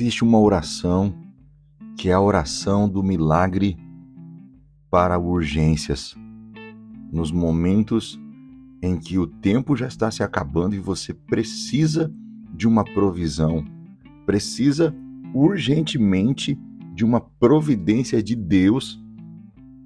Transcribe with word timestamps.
existe 0.00 0.24
uma 0.24 0.40
oração 0.40 1.14
que 1.94 2.08
é 2.08 2.12
a 2.12 2.20
oração 2.20 2.88
do 2.88 3.02
milagre 3.02 3.76
para 4.90 5.18
urgências. 5.18 6.16
Nos 7.12 7.30
momentos 7.30 8.18
em 8.82 8.98
que 8.98 9.18
o 9.18 9.26
tempo 9.26 9.76
já 9.76 9.86
está 9.86 10.10
se 10.10 10.22
acabando 10.22 10.74
e 10.74 10.78
você 10.78 11.12
precisa 11.12 12.10
de 12.54 12.66
uma 12.66 12.82
provisão, 12.82 13.62
precisa 14.24 14.94
urgentemente 15.34 16.58
de 16.94 17.04
uma 17.04 17.20
providência 17.20 18.22
de 18.22 18.34
Deus, 18.34 18.98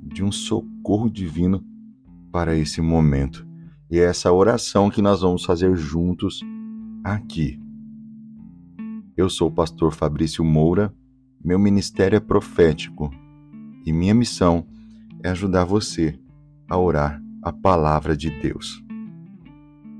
de 0.00 0.22
um 0.22 0.30
socorro 0.30 1.10
divino 1.10 1.60
para 2.30 2.56
esse 2.56 2.80
momento. 2.80 3.44
E 3.90 3.98
é 3.98 4.04
essa 4.04 4.32
oração 4.32 4.90
que 4.90 5.02
nós 5.02 5.22
vamos 5.22 5.44
fazer 5.44 5.74
juntos 5.74 6.40
aqui. 7.02 7.63
Eu 9.16 9.30
sou 9.30 9.48
o 9.48 9.52
pastor 9.52 9.92
Fabrício 9.92 10.44
Moura, 10.44 10.92
meu 11.42 11.56
ministério 11.56 12.16
é 12.16 12.20
profético 12.20 13.12
e 13.86 13.92
minha 13.92 14.12
missão 14.12 14.66
é 15.22 15.28
ajudar 15.28 15.64
você 15.64 16.18
a 16.68 16.76
orar 16.76 17.22
a 17.40 17.52
palavra 17.52 18.16
de 18.16 18.28
Deus. 18.28 18.82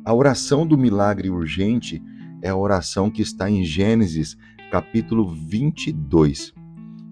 A 0.04 0.12
oração 0.12 0.66
do 0.66 0.77
milagre 0.77 1.30
urgente 1.30 2.02
é 2.42 2.48
a 2.48 2.56
oração 2.56 3.09
que 3.09 3.23
está 3.23 3.48
em 3.48 3.64
Gênesis, 3.64 4.37
capítulo 4.73 5.32
22, 5.32 6.52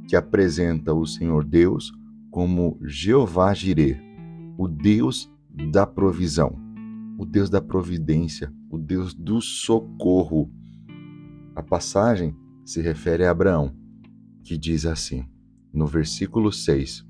que 0.09 0.17
apresenta 0.17 0.93
o 0.93 1.07
Senhor 1.07 1.45
Deus 1.45 1.93
como 2.33 2.79
Jeová 2.83 3.55
Jireh, 3.55 4.01
o 4.59 4.67
Deus 4.67 5.31
da 5.71 5.87
provisão, 5.87 6.59
o 7.17 7.25
Deus 7.25 7.49
da 7.49 7.63
providência, 7.63 8.53
o 8.69 8.77
Deus 8.77 9.15
do 9.15 9.41
socorro. 9.41 10.51
A 11.55 11.63
passagem 11.63 12.35
se 12.65 12.81
refere 12.81 13.27
a 13.27 13.31
Abraão, 13.31 13.77
que 14.43 14.57
diz 14.57 14.87
assim, 14.87 15.27
no 15.73 15.87
versículo 15.87 16.51
6: 16.51 17.07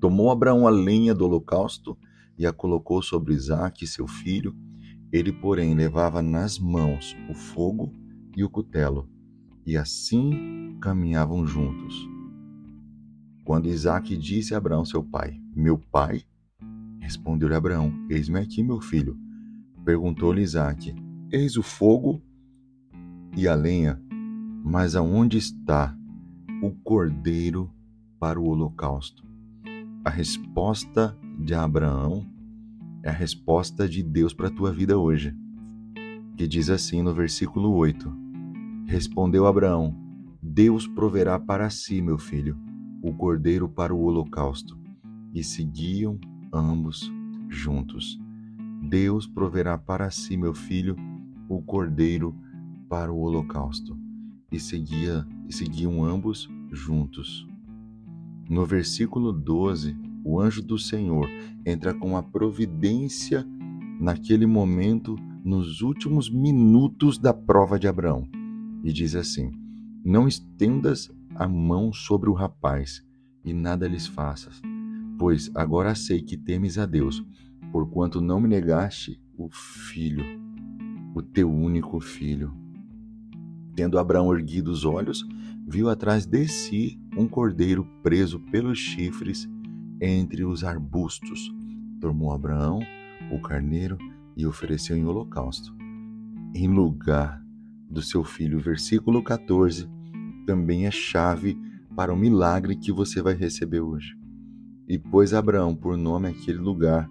Tomou 0.00 0.30
Abraão 0.30 0.68
a 0.68 0.70
lenha 0.70 1.12
do 1.12 1.24
holocausto 1.24 1.98
e 2.38 2.46
a 2.46 2.52
colocou 2.52 3.02
sobre 3.02 3.34
Isaque, 3.34 3.88
seu 3.88 4.06
filho. 4.06 4.54
Ele, 5.12 5.32
porém, 5.32 5.74
levava 5.74 6.22
nas 6.22 6.60
mãos 6.60 7.16
o 7.28 7.34
fogo 7.34 7.92
e 8.36 8.44
o 8.44 8.50
cutelo, 8.50 9.08
e 9.66 9.76
assim 9.76 10.78
caminhavam 10.80 11.44
juntos. 11.44 12.08
Quando 13.44 13.66
Isaque 13.66 14.16
disse 14.16 14.54
a 14.54 14.58
Abraão, 14.58 14.84
seu 14.84 15.02
pai: 15.02 15.40
Meu 15.56 15.76
pai? 15.76 16.22
Respondeu-lhe 17.00 17.54
Abraão: 17.54 17.92
Eis-me 18.08 18.38
aqui, 18.38 18.62
meu 18.62 18.80
filho. 18.80 19.18
Perguntou-lhe 19.84 20.42
Isaque: 20.42 20.94
Eis 21.32 21.56
o 21.56 21.62
fogo 21.64 22.22
e 23.38 23.46
a 23.46 23.54
lenha, 23.54 24.02
mas 24.64 24.96
aonde 24.96 25.38
está 25.38 25.96
o 26.60 26.72
cordeiro 26.72 27.70
para 28.18 28.40
o 28.40 28.48
holocausto? 28.48 29.24
A 30.04 30.10
resposta 30.10 31.16
de 31.38 31.54
Abraão 31.54 32.26
é 33.00 33.08
a 33.08 33.12
resposta 33.12 33.88
de 33.88 34.02
Deus 34.02 34.34
para 34.34 34.48
a 34.48 34.50
tua 34.50 34.72
vida 34.72 34.98
hoje, 34.98 35.36
que 36.36 36.48
diz 36.48 36.68
assim 36.68 37.00
no 37.00 37.14
versículo 37.14 37.70
8: 37.74 38.12
Respondeu 38.86 39.46
Abraão: 39.46 39.94
Deus 40.42 40.88
proverá 40.88 41.38
para 41.38 41.70
si, 41.70 42.02
meu 42.02 42.18
filho, 42.18 42.58
o 43.00 43.14
cordeiro 43.14 43.68
para 43.68 43.94
o 43.94 44.02
holocausto. 44.02 44.76
E 45.32 45.44
seguiam 45.44 46.18
ambos 46.52 47.08
juntos. 47.48 48.18
Deus 48.82 49.28
proverá 49.28 49.78
para 49.78 50.10
si, 50.10 50.36
meu 50.36 50.54
filho, 50.54 50.96
o 51.48 51.62
cordeiro 51.62 52.32
para 52.32 52.47
o 53.10 53.18
holocausto. 53.18 53.96
E 54.50 54.58
seguia 54.58 55.26
e 55.48 55.52
seguiam 55.52 56.02
ambos 56.04 56.48
juntos. 56.70 57.46
No 58.48 58.64
versículo 58.64 59.32
12, 59.32 59.96
o 60.24 60.40
anjo 60.40 60.62
do 60.62 60.78
Senhor 60.78 61.28
entra 61.64 61.92
com 61.94 62.16
a 62.16 62.22
providência 62.22 63.46
naquele 64.00 64.46
momento, 64.46 65.16
nos 65.44 65.80
últimos 65.80 66.30
minutos 66.30 67.18
da 67.18 67.32
prova 67.32 67.78
de 67.78 67.88
Abraão, 67.88 68.28
e 68.82 68.92
diz 68.92 69.14
assim: 69.14 69.50
Não 70.04 70.28
estendas 70.28 71.10
a 71.34 71.46
mão 71.48 71.92
sobre 71.92 72.28
o 72.28 72.34
rapaz 72.34 73.04
e 73.44 73.52
nada 73.52 73.88
lhes 73.88 74.06
faças, 74.06 74.60
pois 75.18 75.50
agora 75.54 75.94
sei 75.94 76.22
que 76.22 76.36
temes 76.36 76.78
a 76.78 76.86
Deus, 76.86 77.24
porquanto 77.72 78.20
não 78.20 78.40
me 78.40 78.48
negaste 78.48 79.20
o 79.36 79.48
filho, 79.50 80.24
o 81.14 81.22
teu 81.22 81.50
único 81.50 82.00
filho. 82.00 82.52
Tendo 83.78 83.96
Abraão 83.96 84.34
erguido 84.34 84.72
os 84.72 84.84
olhos, 84.84 85.24
viu 85.64 85.88
atrás 85.88 86.26
de 86.26 86.48
si 86.48 87.00
um 87.16 87.28
cordeiro 87.28 87.86
preso 88.02 88.40
pelos 88.50 88.76
chifres 88.76 89.48
entre 90.00 90.44
os 90.44 90.64
arbustos. 90.64 91.48
Tomou 92.00 92.32
Abraão 92.32 92.80
o 93.30 93.40
carneiro 93.40 93.96
e 94.36 94.44
ofereceu 94.44 94.96
em 94.96 95.04
holocausto, 95.04 95.72
em 96.56 96.66
lugar 96.66 97.40
do 97.88 98.02
seu 98.02 98.24
filho. 98.24 98.58
Versículo 98.58 99.22
14 99.22 99.88
também 100.44 100.86
é 100.86 100.90
chave 100.90 101.56
para 101.94 102.12
o 102.12 102.16
milagre 102.16 102.74
que 102.74 102.90
você 102.90 103.22
vai 103.22 103.34
receber 103.34 103.78
hoje. 103.78 104.12
E 104.88 104.98
pôs 104.98 105.32
Abraão 105.32 105.72
por 105.76 105.96
nome 105.96 106.26
aquele 106.26 106.58
lugar, 106.58 107.08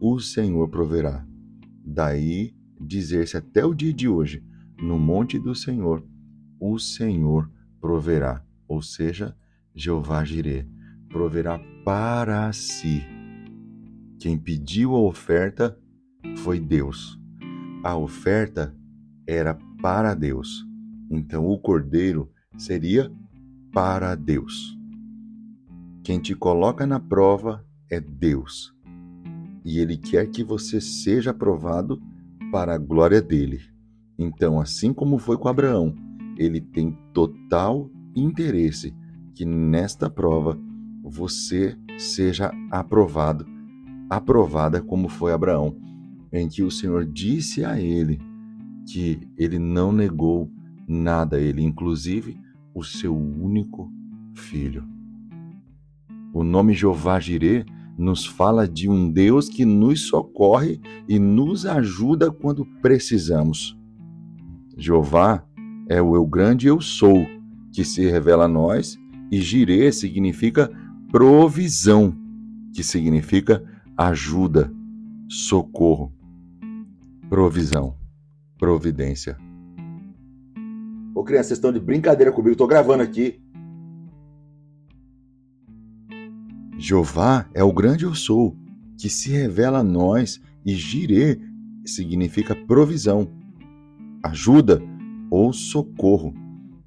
o 0.00 0.18
Senhor 0.18 0.68
proverá. 0.68 1.24
Daí 1.86 2.56
dizer-se 2.80 3.36
até 3.36 3.64
o 3.64 3.72
dia 3.72 3.92
de 3.92 4.08
hoje, 4.08 4.42
no 4.82 4.98
monte 4.98 5.38
do 5.38 5.54
Senhor, 5.54 6.04
o 6.58 6.78
Senhor 6.78 7.48
proverá, 7.80 8.44
ou 8.66 8.82
seja, 8.82 9.36
Jeová 9.74 10.24
Jireh, 10.24 10.66
proverá 11.08 11.58
para 11.84 12.52
si. 12.52 13.02
Quem 14.18 14.36
pediu 14.36 14.94
a 14.94 15.00
oferta 15.00 15.78
foi 16.38 16.58
Deus. 16.58 17.18
A 17.84 17.96
oferta 17.96 18.74
era 19.26 19.56
para 19.80 20.14
Deus. 20.14 20.66
Então 21.10 21.46
o 21.46 21.58
cordeiro 21.58 22.30
seria 22.56 23.10
para 23.72 24.14
Deus. 24.14 24.76
Quem 26.02 26.18
te 26.18 26.34
coloca 26.34 26.86
na 26.86 26.98
prova 26.98 27.64
é 27.88 28.00
Deus. 28.00 28.74
E 29.64 29.78
ele 29.78 29.96
quer 29.96 30.28
que 30.28 30.42
você 30.42 30.80
seja 30.80 31.30
aprovado 31.30 32.02
para 32.50 32.74
a 32.74 32.78
glória 32.78 33.22
dele. 33.22 33.71
Então, 34.22 34.60
assim 34.60 34.92
como 34.92 35.18
foi 35.18 35.36
com 35.36 35.48
Abraão, 35.48 35.94
ele 36.38 36.60
tem 36.60 36.96
total 37.12 37.90
interesse 38.14 38.94
que 39.34 39.44
nesta 39.44 40.08
prova 40.08 40.58
você 41.02 41.76
seja 41.98 42.52
aprovado, 42.70 43.44
aprovada 44.08 44.80
como 44.80 45.08
foi 45.08 45.32
Abraão, 45.32 45.76
em 46.32 46.48
que 46.48 46.62
o 46.62 46.70
Senhor 46.70 47.04
disse 47.04 47.64
a 47.64 47.80
ele 47.80 48.20
que 48.86 49.28
ele 49.36 49.58
não 49.58 49.92
negou 49.92 50.50
nada 50.86 51.36
a 51.36 51.40
ele, 51.40 51.62
inclusive 51.62 52.38
o 52.74 52.84
seu 52.84 53.16
único 53.16 53.90
filho. 54.34 54.84
O 56.32 56.44
nome 56.44 56.72
Jeová 56.72 57.18
Jireh 57.18 57.66
nos 57.98 58.24
fala 58.24 58.66
de 58.66 58.88
um 58.88 59.10
Deus 59.10 59.48
que 59.48 59.64
nos 59.64 60.08
socorre 60.08 60.80
e 61.08 61.18
nos 61.18 61.66
ajuda 61.66 62.30
quando 62.30 62.64
precisamos. 62.80 63.76
Jeová 64.82 65.46
é 65.88 66.02
o 66.02 66.16
eu 66.16 66.26
grande 66.26 66.66
eu 66.66 66.80
sou, 66.80 67.24
que 67.72 67.84
se 67.84 68.04
revela 68.04 68.46
a 68.46 68.48
nós, 68.48 68.98
e 69.30 69.40
Jirê 69.40 69.92
significa 69.92 70.68
provisão, 71.08 72.12
que 72.74 72.82
significa 72.82 73.62
ajuda, 73.96 74.72
socorro, 75.28 76.12
provisão, 77.28 77.96
providência. 78.58 79.38
Ô 81.14 81.22
criança, 81.22 81.50
vocês 81.50 81.58
estão 81.58 81.72
de 81.72 81.78
brincadeira 81.78 82.32
comigo, 82.32 82.50
estou 82.50 82.66
gravando 82.66 83.04
aqui. 83.04 83.40
Jeová 86.76 87.48
é 87.54 87.62
o 87.62 87.72
grande 87.72 88.04
eu 88.04 88.16
sou, 88.16 88.56
que 88.98 89.08
se 89.08 89.30
revela 89.30 89.78
a 89.78 89.84
nós, 89.84 90.42
e 90.66 90.74
Jirê 90.74 91.38
significa 91.84 92.56
provisão, 92.56 93.30
ajuda, 94.22 94.80
ou 95.30 95.52
socorro. 95.52 96.34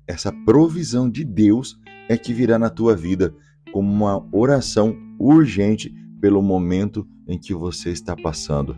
Essa 0.07 0.31
provisão 0.31 1.09
de 1.09 1.23
Deus 1.23 1.79
é 2.07 2.15
que 2.15 2.31
virá 2.31 2.59
na 2.59 2.69
tua 2.69 2.95
vida 2.95 3.35
como 3.73 3.91
uma 3.91 4.23
oração 4.31 4.95
urgente 5.17 5.91
pelo 6.21 6.41
momento 6.41 7.07
em 7.27 7.39
que 7.39 7.53
você 7.53 7.89
está 7.89 8.15
passando. 8.15 8.75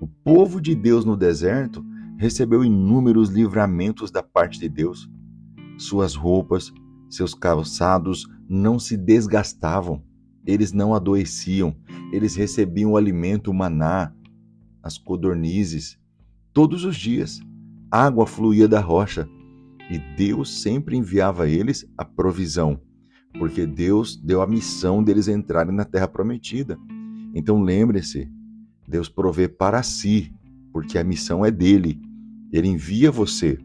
O 0.00 0.08
povo 0.08 0.60
de 0.60 0.74
Deus 0.74 1.04
no 1.04 1.16
deserto 1.16 1.84
recebeu 2.18 2.64
inúmeros 2.64 3.30
livramentos 3.30 4.10
da 4.10 4.22
parte 4.22 4.58
de 4.58 4.68
Deus. 4.68 5.08
Suas 5.78 6.14
roupas, 6.14 6.72
seus 7.08 7.32
calçados 7.32 8.28
não 8.48 8.78
se 8.78 8.96
desgastavam, 8.96 10.02
eles 10.44 10.72
não 10.72 10.94
adoeciam, 10.94 11.76
eles 12.12 12.34
recebiam 12.34 12.92
o 12.92 12.96
alimento, 12.96 13.50
o 13.50 13.54
maná, 13.54 14.12
as 14.82 14.98
codornizes, 14.98 15.98
todos 16.52 16.84
os 16.84 16.96
dias 16.96 17.40
água 17.94 18.26
fluía 18.26 18.66
da 18.66 18.80
rocha, 18.80 19.28
E 19.88 19.98
Deus 20.16 20.62
sempre 20.62 20.96
enviava 20.96 21.44
a 21.44 21.48
eles 21.48 21.86
a 21.96 22.04
provisão, 22.04 22.80
porque 23.38 23.66
Deus 23.66 24.16
deu 24.16 24.40
a 24.40 24.46
missão 24.46 25.02
deles 25.02 25.28
entrarem 25.28 25.74
na 25.74 25.84
terra 25.84 26.08
prometida. 26.08 26.78
Então 27.34 27.62
lembre-se, 27.62 28.28
Deus 28.88 29.08
provê 29.08 29.46
para 29.46 29.82
si, 29.82 30.32
porque 30.72 30.98
a 30.98 31.04
missão 31.04 31.44
é 31.44 31.50
dele. 31.50 32.00
Ele 32.50 32.68
envia 32.68 33.10
você. 33.10 33.58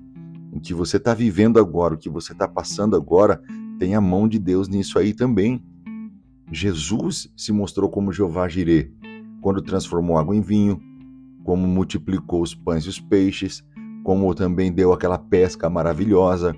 O 0.52 0.60
que 0.60 0.74
você 0.74 0.98
está 0.98 1.14
vivendo 1.14 1.58
agora, 1.58 1.96
o 1.96 1.98
que 1.98 2.10
você 2.10 2.34
está 2.34 2.48
passando 2.48 2.96
agora, 2.96 3.42
tem 3.80 3.96
a 3.96 4.02
mão 4.02 4.28
de 4.28 4.38
Deus 4.38 4.68
nisso 4.68 5.00
aí 5.00 5.14
também. 5.14 5.64
Jesus 6.52 7.31
se 7.38 7.52
mostrou 7.54 7.90
como 7.90 8.12
Jeová 8.12 8.48
Jirê, 8.48 8.92
quando 9.42 9.62
transformou 9.62 10.18
água 10.18 10.36
em 10.36 10.42
vinho, 10.42 10.81
como 11.44 11.68
multiplicou 11.68 12.42
os 12.42 12.54
pães 12.54 12.84
e 12.84 12.90
os 12.90 13.00
peixes, 13.00 13.64
como 14.09 14.33
também 14.33 14.71
deu 14.71 14.91
aquela 14.91 15.19
pesca 15.19 15.69
maravilhosa, 15.69 16.56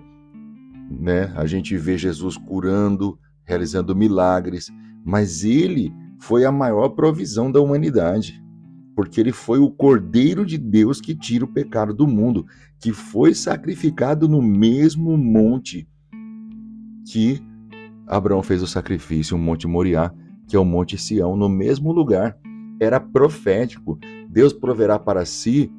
né? 0.89 1.33
A 1.36 1.45
gente 1.45 1.75
vê 1.75 1.98
Jesus 1.98 2.38
curando, 2.38 3.19
realizando 3.44 3.94
milagres, 3.94 4.71
mas 5.03 5.44
ele 5.44 5.94
foi 6.18 6.45
a 6.45 6.51
maior 6.51 6.88
provisão 6.92 7.51
da 7.51 7.59
humanidade, 7.59 8.42
porque 8.95 9.19
ele 9.19 9.33
foi 9.33 9.59
o 9.59 9.69
Cordeiro 9.69 10.45
de 10.45 10.57
Deus 10.57 11.01
que 11.01 11.13
tira 11.13 11.44
o 11.44 11.51
pecado 11.51 11.94
do 11.94 12.07
mundo, 12.07 12.45
que 12.80 12.94
foi 12.94 13.33
sacrificado 13.33 14.30
no 14.30 14.42
mesmo 14.42 15.18
monte 15.18 15.86
que 17.06 17.44
Abraão 18.07 18.42
fez 18.42 18.62
o 18.63 18.68
sacrifício, 18.68 19.36
o 19.36 19.39
Monte 19.39 19.68
Moriá, 19.68 20.09
que 20.48 20.56
é 20.56 20.59
o 20.59 20.63
Monte 20.63 20.98
Sião, 20.98 21.36
no 21.36 21.50
mesmo 21.50 21.92
lugar. 21.92 22.38
Era 22.80 22.98
profético. 22.98 24.00
Deus 24.30 24.53
proverá 24.53 24.98
para 24.98 25.25
si 25.25 25.69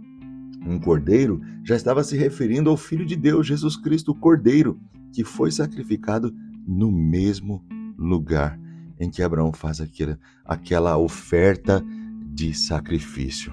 um 0.66 0.78
cordeiro, 0.78 1.40
já 1.64 1.76
estava 1.76 2.04
se 2.04 2.16
referindo 2.16 2.70
ao 2.70 2.76
Filho 2.76 3.04
de 3.04 3.16
Deus, 3.16 3.46
Jesus 3.46 3.76
Cristo, 3.76 4.12
o 4.12 4.14
Cordeiro, 4.14 4.80
que 5.12 5.24
foi 5.24 5.50
sacrificado 5.50 6.34
no 6.66 6.90
mesmo 6.90 7.64
lugar 7.98 8.58
em 8.98 9.10
que 9.10 9.22
Abraão 9.22 9.52
faz 9.52 9.80
aquela, 9.80 10.18
aquela 10.44 10.96
oferta 10.96 11.84
de 12.32 12.54
sacrifício. 12.54 13.52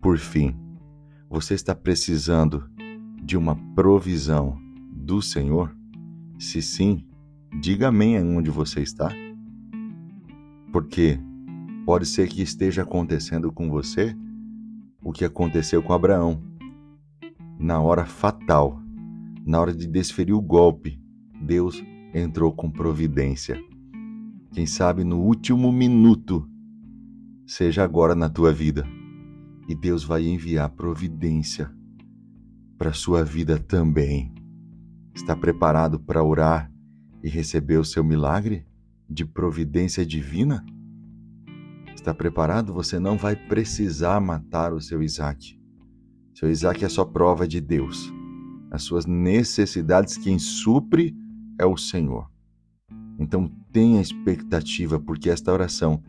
Por 0.00 0.18
fim, 0.18 0.54
você 1.28 1.54
está 1.54 1.74
precisando 1.74 2.68
de 3.22 3.36
uma 3.36 3.56
provisão 3.74 4.56
do 4.90 5.20
Senhor? 5.20 5.76
Se 6.38 6.62
sim, 6.62 7.06
diga 7.60 7.88
amém 7.88 8.18
onde 8.20 8.50
você 8.50 8.80
está. 8.80 9.12
Porque 10.72 11.18
pode 11.84 12.06
ser 12.06 12.28
que 12.28 12.42
esteja 12.42 12.82
acontecendo 12.82 13.52
com 13.52 13.68
você 13.68 14.16
o 15.02 15.12
que 15.12 15.24
aconteceu 15.24 15.82
com 15.82 15.92
Abraão. 15.92 16.42
Na 17.58 17.80
hora 17.80 18.04
fatal, 18.04 18.80
na 19.44 19.60
hora 19.60 19.74
de 19.74 19.86
desferir 19.86 20.32
o 20.32 20.40
golpe, 20.40 21.00
Deus 21.40 21.82
entrou 22.14 22.52
com 22.52 22.70
providência. 22.70 23.60
Quem 24.52 24.66
sabe 24.66 25.02
no 25.02 25.18
último 25.18 25.72
minuto, 25.72 26.46
seja 27.46 27.82
agora 27.82 28.14
na 28.14 28.28
tua 28.28 28.52
vida, 28.52 28.86
e 29.68 29.74
Deus 29.74 30.04
vai 30.04 30.26
enviar 30.26 30.68
providência 30.70 31.70
para 32.76 32.90
a 32.90 32.94
sua 32.94 33.24
vida 33.24 33.58
também. 33.58 34.34
Está 35.14 35.36
preparado 35.36 35.98
para 36.00 36.22
orar 36.22 36.70
e 37.22 37.28
receber 37.28 37.76
o 37.76 37.84
seu 37.84 38.02
milagre 38.02 38.66
de 39.08 39.24
providência 39.24 40.04
divina? 40.04 40.64
Está 41.94 42.12
preparado? 42.12 42.72
Você 42.72 42.98
não 42.98 43.16
vai 43.16 43.36
precisar 43.36 44.20
matar 44.20 44.72
o 44.72 44.80
seu 44.80 45.02
Isaac. 45.02 45.58
Seu 46.34 46.50
Isaac 46.50 46.84
é 46.84 46.88
só 46.88 47.04
prova 47.04 47.46
de 47.46 47.60
Deus. 47.60 48.12
As 48.70 48.82
suas 48.82 49.06
necessidades, 49.06 50.16
quem 50.16 50.38
supre 50.38 51.14
é 51.58 51.66
o 51.66 51.76
Senhor. 51.76 52.30
Então 53.18 53.48
tenha 53.70 54.00
expectativa, 54.00 54.98
porque 54.98 55.30
esta 55.30 55.52
oração 55.52 56.02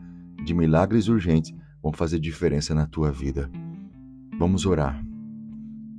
de 0.44 0.54
milagres 0.54 1.08
urgentes 1.08 1.54
vão 1.82 1.92
fazer 1.92 2.18
diferença 2.18 2.74
na 2.74 2.86
tua 2.86 3.12
vida. 3.12 3.50
Vamos 4.38 4.66
orar. 4.66 5.04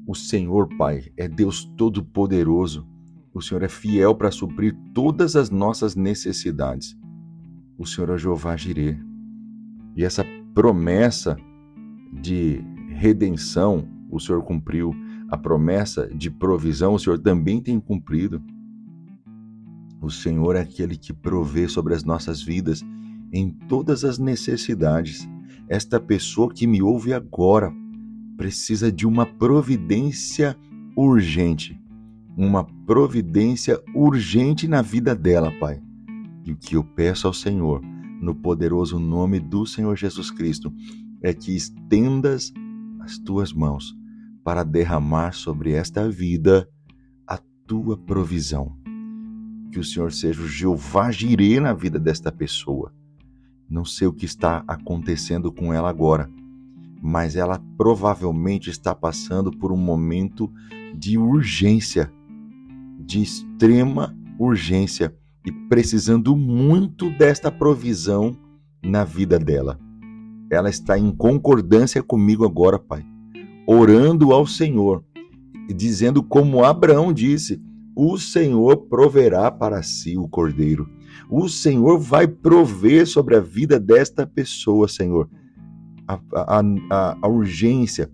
O 0.07 0.13
Senhor, 0.13 0.67
Pai, 0.77 1.05
é 1.15 1.27
Deus 1.27 1.65
Todo-Poderoso. 1.77 2.87
O 3.33 3.41
Senhor 3.41 3.63
é 3.63 3.69
fiel 3.69 4.15
para 4.15 4.31
suprir 4.31 4.75
todas 4.93 5.35
as 5.35 5.49
nossas 5.49 5.95
necessidades. 5.95 6.97
O 7.77 7.85
Senhor 7.85 8.09
é 8.11 8.17
Jeová 8.17 8.55
Jireh. 8.55 8.99
E 9.95 10.03
essa 10.03 10.25
promessa 10.53 11.37
de 12.11 12.61
redenção 12.89 13.87
o 14.09 14.19
Senhor 14.19 14.41
cumpriu, 14.43 14.93
a 15.29 15.37
promessa 15.37 16.07
de 16.13 16.29
provisão 16.29 16.93
o 16.93 16.99
Senhor 16.99 17.19
também 17.19 17.61
tem 17.61 17.79
cumprido. 17.79 18.41
O 20.01 20.09
Senhor 20.09 20.55
é 20.55 20.61
aquele 20.61 20.95
que 20.95 21.11
provê 21.11 21.67
sobre 21.67 21.93
as 21.93 22.03
nossas 22.03 22.41
vidas 22.41 22.83
em 23.33 23.49
todas 23.49 24.03
as 24.03 24.19
necessidades. 24.19 25.27
Esta 25.67 25.99
pessoa 25.99 26.53
que 26.53 26.67
me 26.67 26.81
ouve 26.81 27.13
agora 27.13 27.73
precisa 28.37 28.91
de 28.91 29.07
uma 29.07 29.25
providência 29.25 30.55
urgente. 30.95 31.79
Uma 32.37 32.63
providência 32.85 33.81
urgente 33.93 34.67
na 34.67 34.81
vida 34.81 35.15
dela, 35.15 35.51
Pai. 35.59 35.81
E 36.45 36.51
o 36.51 36.57
que 36.57 36.75
eu 36.75 36.83
peço 36.83 37.27
ao 37.27 37.33
Senhor 37.33 37.81
no 38.21 38.35
poderoso 38.35 38.99
nome 38.99 39.39
do 39.39 39.65
Senhor 39.65 39.95
Jesus 39.95 40.31
Cristo, 40.31 40.73
é 41.21 41.33
que 41.33 41.55
estendas 41.55 42.53
as 42.99 43.17
tuas 43.17 43.53
mãos 43.53 43.95
para 44.43 44.63
derramar 44.63 45.33
sobre 45.33 45.71
esta 45.71 46.09
vida 46.09 46.69
a 47.27 47.39
tua 47.65 47.97
provisão. 47.97 48.75
Que 49.71 49.79
o 49.79 49.83
Senhor 49.83 50.11
seja 50.11 50.41
o 50.41 50.47
Jeová 50.47 51.11
Jirê 51.11 51.59
na 51.59 51.73
vida 51.73 51.99
desta 51.99 52.31
pessoa. 52.31 52.93
Não 53.69 53.83
sei 53.83 54.07
o 54.07 54.13
que 54.13 54.25
está 54.25 54.63
acontecendo 54.67 55.51
com 55.51 55.73
ela 55.73 55.89
agora, 55.89 56.29
mas 57.01 57.35
ela 57.35 57.59
provavelmente 57.77 58.69
está 58.69 58.93
passando 58.93 59.51
por 59.51 59.71
um 59.71 59.77
momento 59.77 60.51
de 60.95 61.17
urgência, 61.17 62.11
de 62.99 63.21
extrema 63.21 64.15
urgência 64.39 65.15
e 65.45 65.51
precisando 65.51 66.35
muito 66.35 67.09
desta 67.11 67.51
provisão 67.51 68.35
na 68.83 69.03
vida 69.03 69.37
dela. 69.37 69.79
Ela 70.51 70.69
está 70.69 70.97
em 70.97 71.11
concordância 71.11 72.01
comigo 72.01 72.45
agora, 72.45 72.79
Pai, 72.79 73.05
orando 73.67 74.31
ao 74.31 74.45
Senhor, 74.45 75.03
dizendo 75.75 76.23
como 76.23 76.63
Abraão 76.63 77.13
disse: 77.13 77.61
O 77.95 78.17
Senhor 78.17 78.77
proverá 78.87 79.51
para 79.51 79.81
si 79.83 80.17
o 80.17 80.27
cordeiro. 80.27 80.89
O 81.29 81.47
Senhor 81.47 81.99
vai 81.99 82.27
prover 82.27 83.07
sobre 83.07 83.35
a 83.35 83.39
vida 83.39 83.79
desta 83.79 84.27
pessoa, 84.27 84.87
Senhor, 84.87 85.29
a, 86.07 86.19
a, 86.33 86.61
a, 86.91 87.17
a 87.21 87.27
urgência. 87.27 88.11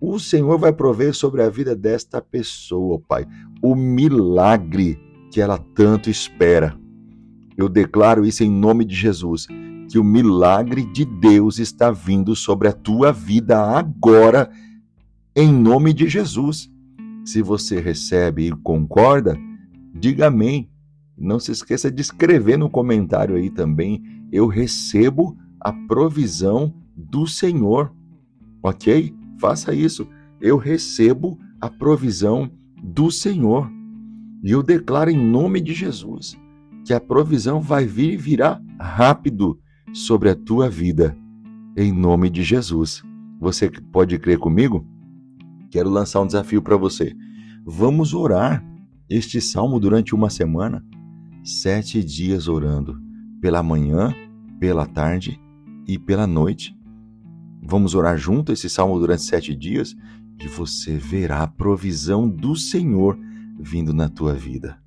O 0.00 0.18
Senhor 0.18 0.58
vai 0.58 0.72
prover 0.72 1.14
sobre 1.14 1.42
a 1.42 1.48
vida 1.48 1.76
desta 1.76 2.20
pessoa, 2.20 3.00
Pai, 3.08 3.24
o 3.62 3.74
milagre 3.74 4.98
que 5.32 5.40
ela 5.40 5.58
tanto 5.74 6.10
espera. 6.10 6.78
Eu 7.56 7.68
declaro 7.68 8.24
isso 8.24 8.44
em 8.44 8.50
nome 8.50 8.84
de 8.84 8.94
Jesus, 8.94 9.46
que 9.88 9.98
o 9.98 10.04
milagre 10.04 10.84
de 10.84 11.06
Deus 11.06 11.58
está 11.58 11.90
vindo 11.90 12.36
sobre 12.36 12.68
a 12.68 12.72
tua 12.72 13.12
vida 13.12 13.58
agora, 13.58 14.50
em 15.34 15.50
nome 15.50 15.94
de 15.94 16.06
Jesus. 16.06 16.70
Se 17.24 17.40
você 17.40 17.80
recebe 17.80 18.48
e 18.48 18.52
concorda, 18.52 19.38
diga 19.94 20.26
amém. 20.26 20.68
Não 21.16 21.40
se 21.40 21.50
esqueça 21.50 21.90
de 21.90 22.02
escrever 22.02 22.58
no 22.58 22.68
comentário 22.68 23.36
aí 23.36 23.48
também. 23.48 24.02
Eu 24.30 24.46
recebo 24.46 25.36
a 25.58 25.72
provisão 25.72 26.74
do 26.94 27.26
Senhor. 27.26 27.90
Ok? 28.62 29.14
Faça 29.38 29.74
isso. 29.74 30.06
Eu 30.40 30.58
recebo 30.58 31.38
a 31.60 31.70
provisão 31.70 32.50
do 32.82 33.10
Senhor. 33.10 33.70
E 34.42 34.50
eu 34.50 34.62
declaro 34.62 35.08
em 35.08 35.16
nome 35.16 35.60
de 35.60 35.72
Jesus 35.72 36.36
que 36.84 36.92
a 36.92 37.00
provisão 37.00 37.60
vai 37.60 37.86
vir 37.86 38.14
e 38.14 38.16
virá 38.16 38.60
rápido 38.78 39.58
sobre 39.92 40.28
a 40.30 40.34
tua 40.34 40.68
vida, 40.68 41.16
em 41.76 41.92
nome 41.92 42.28
de 42.28 42.42
Jesus. 42.42 43.02
Você 43.40 43.70
pode 43.70 44.18
crer 44.18 44.38
comigo? 44.38 44.84
Quero 45.70 45.88
lançar 45.88 46.20
um 46.20 46.26
desafio 46.26 46.60
para 46.60 46.76
você. 46.76 47.14
Vamos 47.64 48.14
orar 48.14 48.64
este 49.08 49.40
salmo 49.40 49.78
durante 49.78 50.14
uma 50.14 50.28
semana, 50.28 50.84
sete 51.44 52.02
dias 52.02 52.48
orando, 52.48 53.00
pela 53.40 53.62
manhã, 53.62 54.12
pela 54.58 54.86
tarde 54.86 55.40
e 55.86 55.98
pela 55.98 56.26
noite. 56.26 56.76
Vamos 57.62 57.94
orar 57.94 58.18
junto 58.18 58.52
esse 58.52 58.68
salmo 58.68 58.98
durante 58.98 59.22
sete 59.22 59.54
dias 59.54 59.94
e 60.40 60.48
você 60.48 60.96
verá 60.96 61.44
a 61.44 61.46
provisão 61.46 62.28
do 62.28 62.56
Senhor 62.56 63.16
vindo 63.58 63.92
na 63.92 64.08
tua 64.08 64.34
vida. 64.34 64.78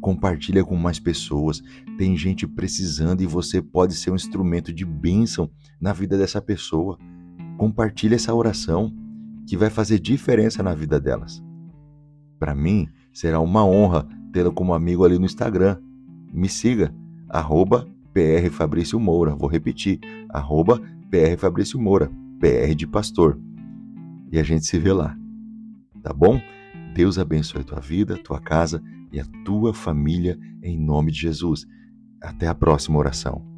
Compartilha 0.00 0.64
com 0.64 0.76
mais 0.76 0.98
pessoas. 0.98 1.62
Tem 1.96 2.16
gente 2.16 2.46
precisando 2.46 3.20
e 3.20 3.26
você 3.26 3.60
pode 3.60 3.94
ser 3.94 4.10
um 4.10 4.16
instrumento 4.16 4.72
de 4.72 4.84
bênção 4.84 5.50
na 5.80 5.92
vida 5.92 6.16
dessa 6.16 6.40
pessoa. 6.40 6.98
Compartilha 7.56 8.14
essa 8.14 8.34
oração 8.34 8.94
que 9.46 9.56
vai 9.56 9.70
fazer 9.70 9.98
diferença 9.98 10.62
na 10.62 10.74
vida 10.74 11.00
delas. 11.00 11.42
Para 12.38 12.54
mim, 12.54 12.88
Será 13.18 13.40
uma 13.40 13.64
honra 13.64 14.06
tê-lo 14.32 14.52
como 14.52 14.72
amigo 14.72 15.04
ali 15.04 15.18
no 15.18 15.24
Instagram. 15.24 15.76
Me 16.32 16.48
siga, 16.48 16.94
arroba 17.28 17.84
PR 18.12 18.48
Fabrício 18.48 19.00
Moura. 19.00 19.34
Vou 19.34 19.48
repetir, 19.48 19.98
arroba 20.28 20.80
PR 21.10 21.36
Fabrício 21.36 21.80
Moura, 21.80 22.08
PR 22.38 22.76
de 22.76 22.86
pastor. 22.86 23.36
E 24.30 24.38
a 24.38 24.44
gente 24.44 24.66
se 24.66 24.78
vê 24.78 24.92
lá, 24.92 25.16
tá 26.00 26.12
bom? 26.12 26.40
Deus 26.94 27.18
abençoe 27.18 27.60
a 27.60 27.64
tua 27.64 27.80
vida, 27.80 28.16
tua 28.16 28.40
casa 28.40 28.82
e 29.12 29.20
a 29.20 29.24
tua 29.44 29.72
família 29.72 30.38
em 30.62 30.78
nome 30.78 31.12
de 31.12 31.20
Jesus. 31.20 31.66
Até 32.20 32.46
a 32.48 32.54
próxima 32.54 32.98
oração. 32.98 33.57